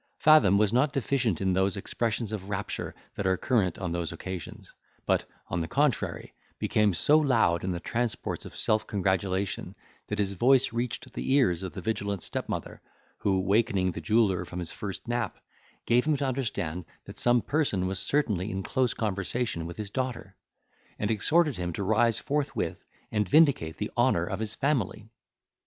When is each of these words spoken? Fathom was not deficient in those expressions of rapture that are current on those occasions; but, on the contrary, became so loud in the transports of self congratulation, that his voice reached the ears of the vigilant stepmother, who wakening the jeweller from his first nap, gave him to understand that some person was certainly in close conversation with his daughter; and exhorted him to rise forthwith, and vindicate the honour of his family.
Fathom 0.17 0.57
was 0.57 0.73
not 0.73 0.93
deficient 0.93 1.41
in 1.41 1.53
those 1.53 1.77
expressions 1.77 2.31
of 2.31 2.49
rapture 2.49 2.95
that 3.13 3.27
are 3.27 3.37
current 3.37 3.77
on 3.77 3.91
those 3.91 4.11
occasions; 4.11 4.73
but, 5.05 5.25
on 5.47 5.61
the 5.61 5.67
contrary, 5.67 6.33
became 6.57 6.91
so 6.91 7.19
loud 7.19 7.63
in 7.63 7.71
the 7.71 7.79
transports 7.79 8.43
of 8.43 8.55
self 8.57 8.87
congratulation, 8.87 9.75
that 10.07 10.17
his 10.17 10.33
voice 10.33 10.73
reached 10.73 11.13
the 11.13 11.31
ears 11.33 11.61
of 11.61 11.73
the 11.73 11.81
vigilant 11.81 12.23
stepmother, 12.23 12.81
who 13.19 13.39
wakening 13.41 13.91
the 13.91 14.01
jeweller 14.01 14.43
from 14.43 14.57
his 14.57 14.71
first 14.71 15.07
nap, 15.07 15.37
gave 15.85 16.05
him 16.07 16.17
to 16.17 16.25
understand 16.25 16.83
that 17.05 17.19
some 17.19 17.39
person 17.39 17.85
was 17.85 17.99
certainly 17.99 18.49
in 18.49 18.63
close 18.63 18.95
conversation 18.95 19.67
with 19.67 19.77
his 19.77 19.91
daughter; 19.91 20.35
and 20.97 21.11
exhorted 21.11 21.57
him 21.57 21.71
to 21.71 21.83
rise 21.83 22.17
forthwith, 22.17 22.87
and 23.11 23.29
vindicate 23.29 23.77
the 23.77 23.91
honour 23.95 24.25
of 24.25 24.39
his 24.39 24.55
family. 24.55 25.11